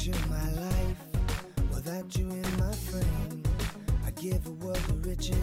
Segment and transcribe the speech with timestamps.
[0.00, 0.96] picture my life
[1.74, 3.42] without you in my frame.
[4.06, 5.36] I'd give a world of riches,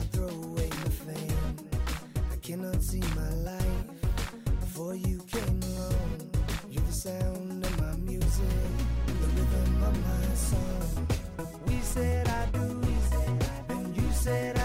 [0.00, 1.56] I'd throw away my fame.
[2.32, 3.86] I cannot see my life
[4.60, 6.30] before you came along.
[6.70, 8.62] You're the sound of my music,
[9.06, 11.08] the rhythm of my song.
[11.66, 12.82] We said I do,
[13.70, 14.55] and you said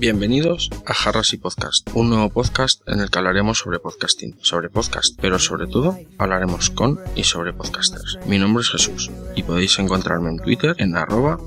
[0.00, 4.70] Bienvenidos a Jarras y Podcast, un nuevo podcast en el que hablaremos sobre podcasting, sobre
[4.70, 8.18] podcast, pero sobre todo hablaremos con y sobre podcasters.
[8.24, 11.38] Mi nombre es Jesús y podéis encontrarme en Twitter en arroba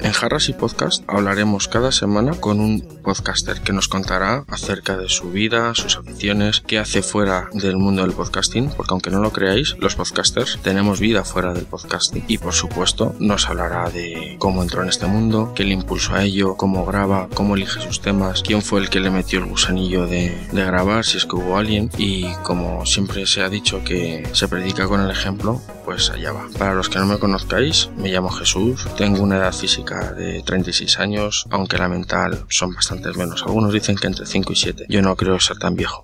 [0.00, 5.08] En Jarras y Podcast hablaremos cada semana con un podcaster que nos contará acerca de
[5.08, 9.30] su vida, sus aficiones, qué hace fuera del mundo del podcasting, porque aunque no lo
[9.30, 12.24] creáis, los podcasters tenemos vida fuera del podcasting.
[12.26, 16.24] Y por supuesto nos hablará de cómo entró en este mundo, qué le impulsó a
[16.24, 20.08] ello, cómo graba, cómo elige sus temas, quién fue el que le metió el gusanillo
[20.08, 21.88] de, de grabar, si es que hubo alguien.
[21.98, 26.48] Y como siempre se ha dicho que se predica con el ejemplo, pues allá va.
[26.58, 30.98] Para los que no me conozcáis, me llamo Jesús, tengo una edad física de 36
[30.98, 33.42] años, aunque la mental son bastantes menos.
[33.42, 34.86] Algunos dicen que entre 5 y 7.
[34.88, 36.02] Yo no creo ser tan viejo.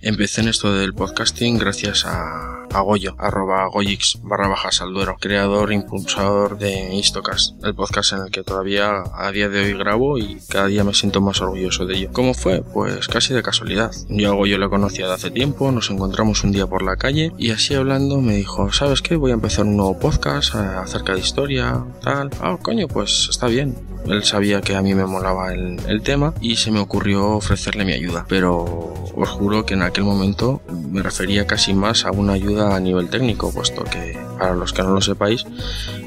[0.00, 5.72] Empecé en esto del podcasting gracias a, a Goyo, arroba goyix barra baja salduero, creador,
[5.72, 10.38] impulsador de Istocast, el podcast en el que todavía a día de hoy grabo y
[10.48, 12.10] cada día me siento más orgulloso de ello.
[12.12, 12.62] ¿Cómo fue?
[12.62, 13.92] Pues casi de casualidad.
[14.08, 17.32] Yo a Goyo le conocía de hace tiempo, nos encontramos un día por la calle
[17.38, 19.16] y así hablando me dijo, ¿sabes qué?
[19.16, 22.30] Voy a empezar un nuevo podcast eh, acerca de historia, tal.
[22.40, 22.58] Ah,
[22.88, 23.76] pues está bien.
[24.06, 27.84] Él sabía que a mí me molaba el, el tema y se me ocurrió ofrecerle
[27.84, 28.24] mi ayuda.
[28.28, 32.80] Pero os juro que en aquel momento me refería casi más a una ayuda a
[32.80, 35.44] nivel técnico, puesto que, para los que no lo sepáis,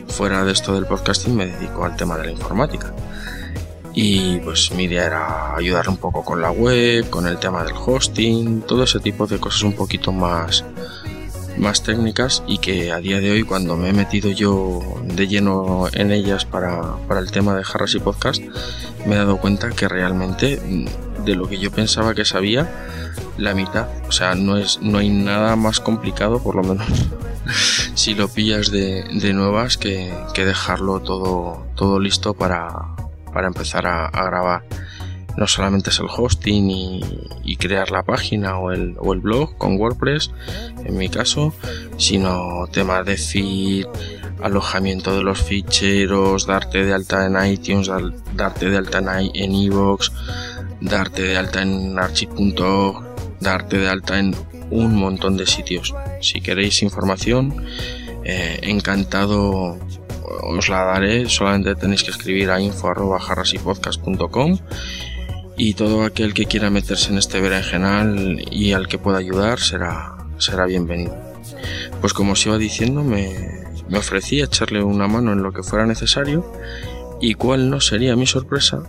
[0.08, 2.94] fuera de esto del podcasting me dedico al tema de la informática.
[3.94, 7.74] Y pues mi idea era ayudar un poco con la web, con el tema del
[7.74, 10.66] hosting, todo ese tipo de cosas un poquito más,
[11.58, 15.88] más técnicas y que a día de hoy cuando me he metido yo de lleno
[15.94, 18.42] en ellas para, para el tema de Jarras y Podcast,
[19.06, 22.70] me he dado cuenta que realmente mm, de lo que yo pensaba que sabía,
[23.38, 23.88] la mitad.
[24.08, 26.88] O sea, no, es, no hay nada más complicado, por lo menos
[27.96, 32.70] si lo pillas de, de nuevas, que, que dejarlo todo, todo listo para,
[33.34, 34.64] para empezar a, a grabar.
[35.38, 36.70] No solamente es el hosting
[37.44, 40.32] y, crear la página o el, o el, blog con WordPress,
[40.84, 41.54] en mi caso,
[41.98, 43.88] sino temas de feed,
[44.42, 47.90] alojamiento de los ficheros, darte de alta en iTunes,
[48.36, 50.12] darte de alta en iVoox,
[50.82, 53.04] darte de alta en archive.org,
[53.40, 54.36] darte de alta en
[54.70, 55.96] un montón de sitios.
[56.22, 57.66] Si queréis información,
[58.24, 59.78] eh, encantado
[60.42, 64.58] os la daré, solamente tenéis que escribir a info.jarrasypodcast.com
[65.58, 70.18] y todo aquel que quiera meterse en este berenjenal y al que pueda ayudar será,
[70.38, 71.16] será bienvenido.
[72.02, 75.64] Pues como os iba diciendo, me, me ofrecí a echarle una mano en lo que
[75.64, 76.52] fuera necesario
[77.22, 78.84] y cuál no sería mi sorpresa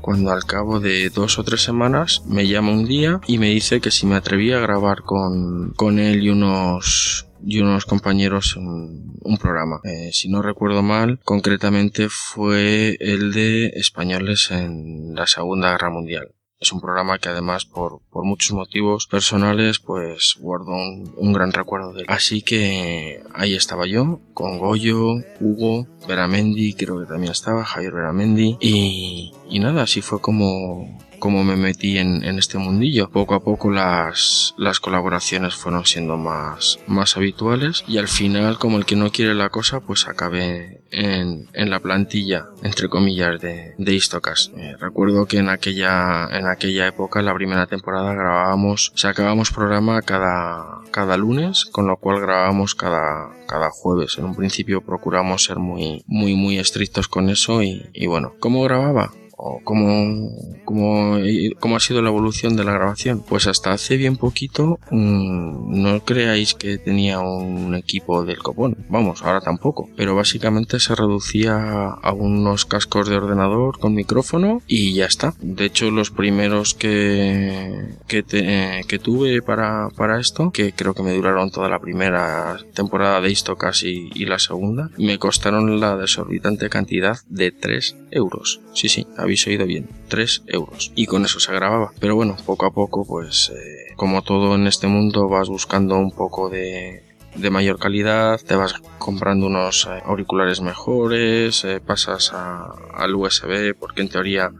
[0.00, 3.80] cuando al cabo de dos o tres semanas me llama un día y me dice
[3.82, 9.18] que si me atrevía a grabar con, con él y unos y unos compañeros un,
[9.22, 9.80] un programa.
[9.84, 16.34] Eh, si no recuerdo mal, concretamente fue el de españoles en la Segunda Guerra Mundial.
[16.60, 21.52] Es un programa que además por, por muchos motivos personales pues guardo un, un, gran
[21.52, 22.06] recuerdo de él.
[22.08, 28.58] Así que ahí estaba yo, con Goyo, Hugo, Veramendi, creo que también estaba, Javier Veramendi.
[28.60, 33.10] Y, y nada, así fue como, como me metí en, en, este mundillo.
[33.10, 38.78] Poco a poco las, las colaboraciones fueron siendo más, más habituales y al final, como
[38.78, 43.74] el que no quiere la cosa, pues acabé en, en la plantilla, entre comillas, de,
[43.78, 44.52] de Istocas.
[44.56, 50.02] Eh, recuerdo que en aquella, en aquella época, en la primera temporada, grabábamos, sacábamos programa
[50.02, 54.16] cada, cada lunes, con lo cual grabábamos cada, cada jueves.
[54.18, 58.62] En un principio procuramos ser muy, muy, muy estrictos con eso y, y bueno, ¿cómo
[58.62, 59.10] grababa?
[59.64, 60.30] Cómo,
[60.64, 61.18] cómo,
[61.60, 63.22] cómo, ha sido la evolución de la grabación.
[63.26, 69.22] Pues hasta hace bien poquito mmm, no creáis que tenía un equipo del copón, vamos,
[69.22, 75.06] ahora tampoco, pero básicamente se reducía a unos cascos de ordenador con micrófono y ya
[75.06, 75.34] está.
[75.40, 78.24] De hecho, los primeros que, que,
[78.86, 83.30] que tuve para, para esto, que creo que me duraron toda la primera temporada de
[83.30, 88.60] Istocas y, y la segunda, me costaron la desorbitante cantidad de 3 euros.
[88.74, 90.90] Sí, sí, habéis oído bien, 3 euros.
[90.94, 91.92] Y con eso se grababa.
[92.00, 96.12] Pero bueno, poco a poco, pues eh, como todo en este mundo, vas buscando un
[96.12, 97.02] poco de,
[97.36, 104.00] de mayor calidad, te vas comprando unos eh, auriculares mejores, eh, pasas al USB porque
[104.00, 104.50] en teoría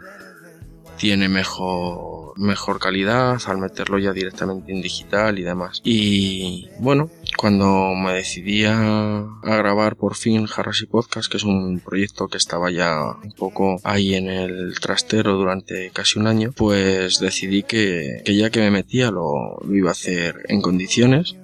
[0.98, 5.80] tiene mejor, mejor calidad al meterlo ya directamente en digital y demás.
[5.84, 11.80] Y bueno, cuando me decidí a, grabar por fin Harras y Podcast, que es un
[11.80, 17.20] proyecto que estaba ya un poco ahí en el trastero durante casi un año, pues
[17.20, 21.36] decidí que, ya que me metía lo, lo iba a hacer en condiciones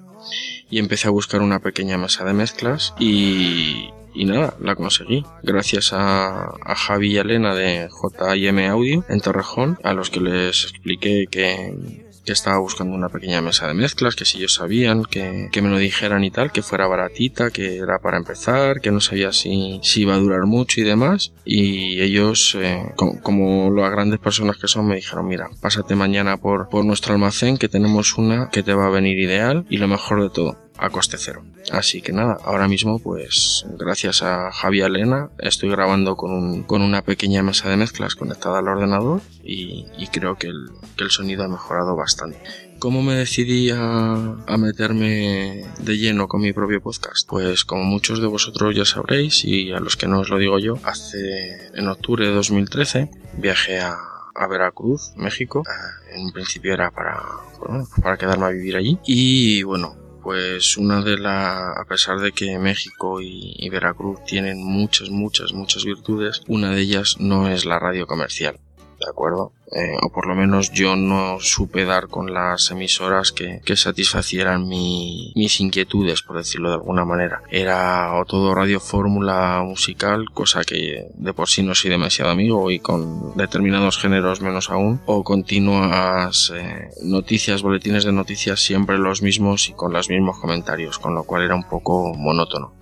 [0.71, 5.25] y empecé a buscar una pequeña mesa de mezclas y, y nada, la conseguí.
[5.43, 10.65] Gracias a, a Javi y Elena de JM Audio en Torrejón, a los que les
[10.65, 11.75] expliqué que,
[12.25, 15.69] que estaba buscando una pequeña mesa de mezclas, que si ellos sabían, que, que, me
[15.69, 19.81] lo dijeran y tal, que fuera baratita, que era para empezar, que no sabía si,
[19.83, 21.33] si iba a durar mucho y demás.
[21.45, 26.39] Y ellos, eh, como, como, las grandes personas que son, me dijeron, mira, pásate mañana
[26.39, 29.89] por, por nuestro almacén, que tenemos una que te va a venir ideal y lo
[29.89, 31.45] mejor de todo, a coste cero.
[31.71, 36.83] Así que nada, ahora mismo pues gracias a Javi Elena estoy grabando con, un, con
[36.83, 41.45] una pequeña mesa de mezclas conectada al ordenador y, creo que el, que el, sonido
[41.45, 42.39] ha mejorado bastante.
[42.79, 47.29] ¿Cómo me decidí a, meterme de lleno con mi propio podcast?
[47.29, 50.59] Pues como muchos de vosotros ya sabréis y a los que no os lo digo
[50.59, 53.97] yo, hace en octubre de 2013 viajé a,
[54.51, 55.63] Veracruz, México.
[56.13, 57.23] En principio era para,
[58.03, 58.99] para quedarme a vivir allí.
[59.07, 64.65] Y bueno, pues una de las, a pesar de que México y, y, Veracruz tienen
[64.65, 68.59] muchas, muchas, muchas virtudes, una de ellas no es la radio comercial.
[69.05, 69.53] ¿De acuerdo?
[69.71, 74.67] Eh, o por lo menos yo no supe dar con las emisoras que, que satisfacieran
[74.67, 77.43] mi, mis inquietudes, por decirlo de alguna manera.
[77.51, 82.71] Era o todo radio fórmula musical, cosa que de por sí no soy demasiado amigo
[82.71, 89.21] y con determinados géneros menos aún, o continuas eh, noticias, boletines de noticias siempre los
[89.21, 92.73] mismos y con los mismos comentarios, con lo cual era un poco monótono.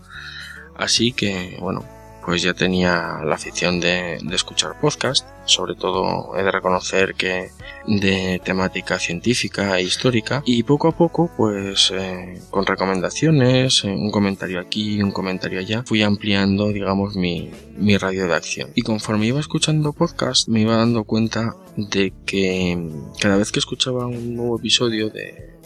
[0.76, 1.84] Así que, bueno,
[2.24, 7.50] pues ya tenía la afición de, de, escuchar podcast, sobre todo he de reconocer que
[7.86, 10.42] de temática científica e histórica.
[10.44, 16.02] Y poco a poco pues eh, con recomendaciones, un comentario aquí, un comentario allá, fui
[16.02, 18.70] ampliando digamos mi, mi radio de acción.
[18.74, 22.90] Y conforme iba escuchando podcast me iba dando cuenta de que
[23.20, 25.61] cada vez que escuchaba un nuevo episodio de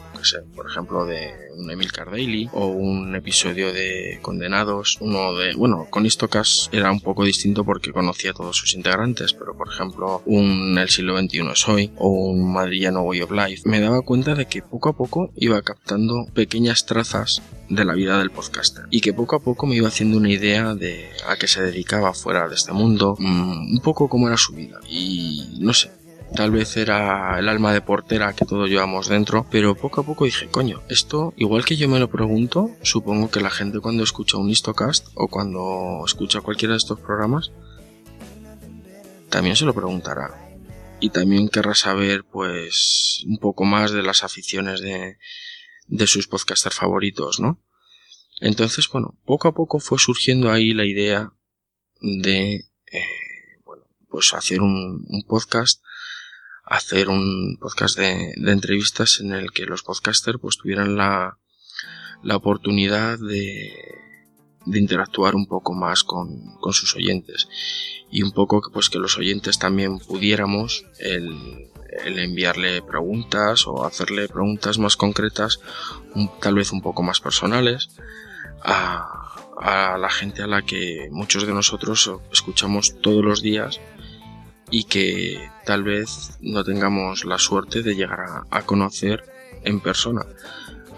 [0.54, 6.06] por ejemplo, de un Emil Daily o un episodio de Condenados, uno de, bueno, con
[6.06, 10.78] Istocas era un poco distinto porque conocía a todos sus integrantes, pero por ejemplo, un
[10.78, 14.46] El siglo XXI es hoy o un Madrillano Way of Life, me daba cuenta de
[14.46, 19.12] que poco a poco iba captando pequeñas trazas de la vida del podcaster y que
[19.12, 22.54] poco a poco me iba haciendo una idea de a qué se dedicaba fuera de
[22.54, 24.78] este mundo, mmm, un poco cómo era su vida.
[24.88, 25.90] Y no sé,
[26.34, 30.24] Tal vez era el alma de portera que todos llevamos dentro, pero poco a poco
[30.24, 34.36] dije, coño, esto, igual que yo me lo pregunto, supongo que la gente cuando escucha
[34.36, 37.52] un Histocast o cuando escucha cualquiera de estos programas,
[39.30, 40.42] también se lo preguntará.
[41.00, 45.18] Y también querrá saber, pues, un poco más de las aficiones de,
[45.86, 47.62] de sus podcasters favoritos, ¿no?
[48.40, 51.32] Entonces, bueno, poco a poco fue surgiendo ahí la idea
[52.00, 52.54] de,
[52.92, 53.04] eh,
[53.64, 55.82] bueno, pues hacer un, un podcast
[56.66, 61.38] hacer un podcast de, de, entrevistas en el que los podcasters pues tuvieran la,
[62.22, 63.72] la oportunidad de,
[64.66, 67.48] interactuar un poco más con, sus oyentes.
[68.10, 71.70] Y un poco pues que los oyentes también pudiéramos el,
[72.04, 75.60] enviarle preguntas o hacerle preguntas más concretas
[76.42, 77.88] tal vez un poco más personales
[78.62, 83.80] a, a la gente a la que muchos de nosotros escuchamos todos los días
[84.70, 89.24] y que tal vez no tengamos la suerte de llegar a, conocer
[89.62, 90.26] en persona.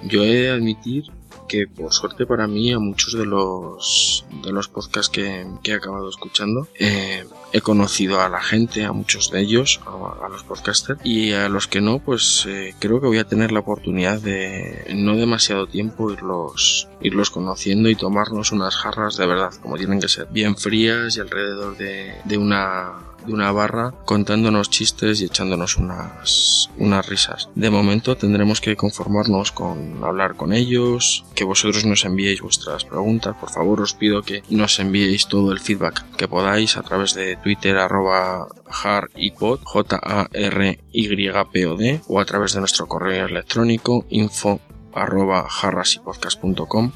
[0.05, 1.05] Yo he de admitir
[1.49, 5.75] que por suerte para mí a muchos de los de los podcasts que, que he
[5.75, 10.45] acabado escuchando eh, he conocido a la gente a muchos de ellos a, a los
[10.45, 14.21] podcasters y a los que no pues eh, creo que voy a tener la oportunidad
[14.21, 19.79] de en no demasiado tiempo irlos irlos conociendo y tomarnos unas jarras de verdad como
[19.79, 22.93] tienen que ser bien frías y alrededor de, de una
[23.27, 27.49] de una barra contándonos chistes y echándonos unas, unas risas.
[27.55, 33.37] De momento tendremos que conformarnos con hablar con ellos, que vosotros nos enviéis vuestras preguntas.
[33.39, 37.37] Por favor, os pido que nos enviéis todo el feedback que podáis a través de
[37.37, 41.09] Twitter arroba j a r y
[41.53, 44.61] p o d o a través de nuestro correo electrónico info
[44.95, 46.93] arroba jarrasipodcast.com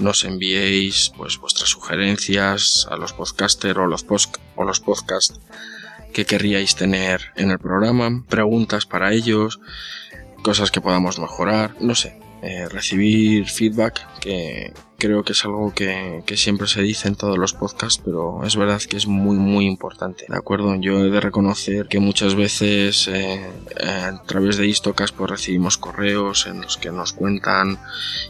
[0.00, 5.40] nos enviéis pues vuestras sugerencias a los podcasters o los, post o los podcasts
[6.12, 9.60] que querríais tener en el programa, preguntas para ellos,
[10.42, 16.22] cosas que podamos mejorar, no sé, eh, recibir feedback que creo que es algo que,
[16.36, 20.26] siempre se dice en todos los podcasts, pero es verdad que es muy, muy importante.
[20.28, 20.76] ¿De acuerdo?
[20.76, 23.50] Yo he de reconocer que muchas veces eh,
[23.82, 27.78] a través de Istocas pues recibimos correos en los que nos cuentan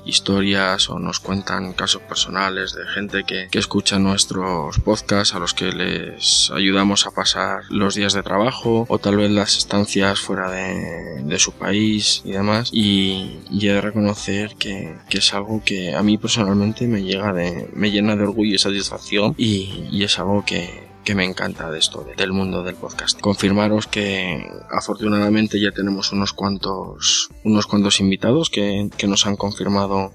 [0.07, 5.71] historias o nos cuentan casos personales de gente que, escucha nuestros podcasts a los que
[5.71, 11.39] les ayudamos a pasar los días de trabajo o tal vez las estancias fuera de,
[11.39, 12.71] su país y demás.
[12.73, 17.90] Y, he de reconocer que es algo que a mí personalmente me llega de, me
[17.90, 22.62] llena de orgullo y satisfacción y, es algo que, me encanta de esto, del mundo
[22.62, 23.21] del podcast.
[23.21, 30.12] Confirmaros que afortunadamente ya tenemos unos cuantos, unos cuantos invitados que, nos han confirmado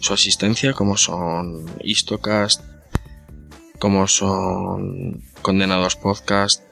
[0.00, 2.62] su asistencia, como son Istocast,
[3.78, 6.62] como son Condenados Podcast,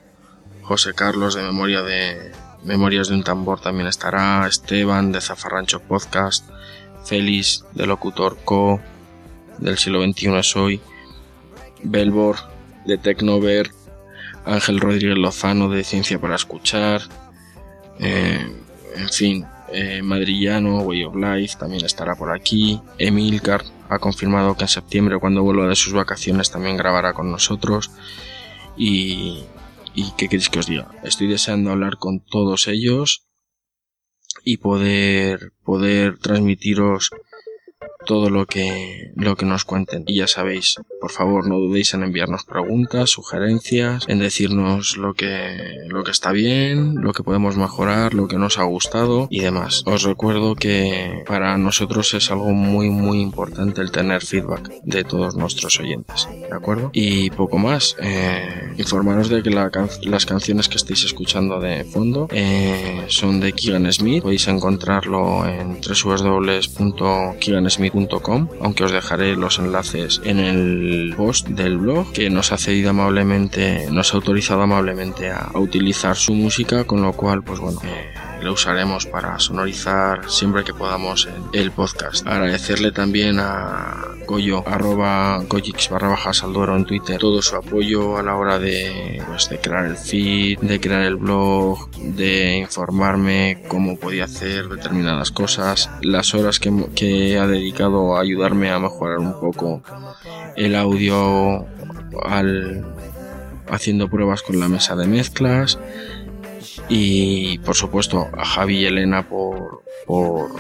[0.62, 2.32] José Carlos de Memoria de
[2.64, 6.48] Memorias de un Tambor también estará, Esteban de Zafarrancho Podcast,
[7.04, 8.80] Félix de Locutor Co.
[9.58, 10.80] del siglo XXI es hoy,
[11.82, 12.36] Belbor
[12.86, 13.70] de Tecnover,
[14.44, 17.02] Ángel Rodríguez Lozano de Ciencia para Escuchar,
[17.98, 18.46] eh,
[18.96, 24.64] en fin, eh, Madrillano, Way of Life también estará por aquí, Emilcar ha confirmado que
[24.64, 27.90] en septiembre cuando vuelva de sus vacaciones también grabará con nosotros
[28.76, 29.44] y,
[29.94, 33.23] y qué queréis que os diga, estoy deseando hablar con todos ellos
[34.42, 37.10] y poder, poder transmitiros
[38.04, 40.04] todo lo que, lo que nos cuenten.
[40.06, 45.56] Y ya sabéis, por favor, no dudéis en enviarnos preguntas, sugerencias, en decirnos lo que,
[45.88, 49.82] lo que está bien, lo que podemos mejorar, lo que nos ha gustado y demás.
[49.86, 55.36] Os recuerdo que para nosotros es algo muy, muy importante el tener feedback de todos
[55.36, 56.90] nuestros oyentes, ¿de acuerdo?
[56.92, 63.04] Y poco más, eh, informaros de que las canciones que estáis escuchando de fondo eh,
[63.08, 64.22] son de Keegan Smith.
[64.22, 67.93] Podéis encontrarlo en www.keegansmith
[68.60, 73.86] aunque os dejaré los enlaces en el post del blog que nos ha cedido amablemente,
[73.90, 78.12] nos ha autorizado amablemente a, utilizar su música, con lo cual, pues bueno, eh,
[78.44, 82.26] lo usaremos para sonorizar siempre que podamos el podcast.
[82.26, 88.22] Agradecerle también a Goyo, arroba Goyix barra bajas al en Twitter, todo su apoyo a
[88.22, 93.98] la hora de, pues, de crear el feed, de crear el blog, de informarme cómo
[93.98, 99.40] podía hacer determinadas cosas, las horas que, que ha dedicado a ayudarme a mejorar un
[99.40, 99.82] poco
[100.54, 101.66] el audio
[103.70, 105.78] haciendo pruebas con la mesa de mezclas
[106.88, 109.82] y por supuesto a Javi y Elena por,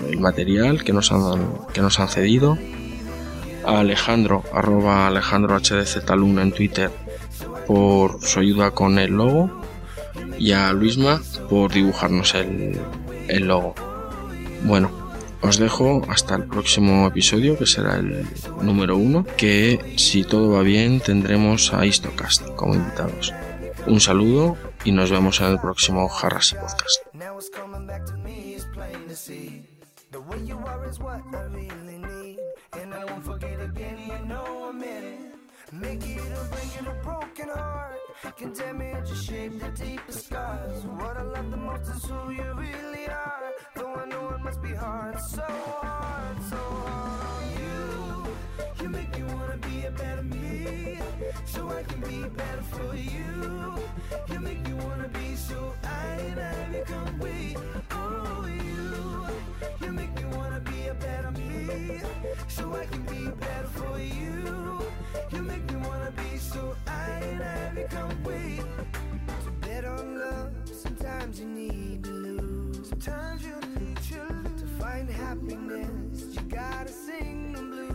[0.08, 2.58] el material que nos han, que nos han cedido,
[3.64, 6.90] a Alejandro, arroba Alejandro HDZ Talun en Twitter
[7.66, 9.50] por su ayuda con el logo
[10.38, 12.78] y a Luisma por dibujarnos el,
[13.28, 13.74] el logo.
[14.64, 14.90] Bueno,
[15.42, 18.26] os dejo hasta el próximo episodio que será el
[18.62, 23.34] número uno que si todo va bien tendremos a Istocast como invitados.
[23.86, 27.00] Un saludo y nos vemos en el próximo Jarras Podcast.
[35.72, 36.86] Make it or break it.
[36.86, 37.98] A broken heart.
[38.36, 40.84] Can damage your shape the deepest scars.
[40.84, 43.52] What I love the most is who you really are.
[43.74, 45.42] Though I know it must be hard So
[51.54, 53.78] So I can be better for you.
[54.28, 57.56] You make me wanna be so I and I become we
[57.92, 59.86] Oh you.
[59.86, 62.00] You make me wanna be a better me
[62.48, 64.80] So I can be better for you.
[65.30, 68.58] You make me wanna be so I and I become we
[69.44, 70.50] To bet on love.
[70.72, 72.88] Sometimes you need to lose.
[72.88, 74.60] Sometimes you need to lose.
[74.62, 77.93] To find happiness You gotta sing the blues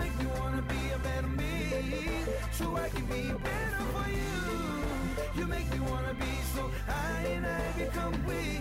[0.00, 1.52] make me wanna be a better me.
[2.52, 4.40] So I can be better for you.
[5.36, 8.60] You make me wanna be so I and I become we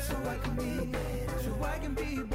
[0.00, 1.42] So I can be better.
[1.42, 2.27] So I can be better.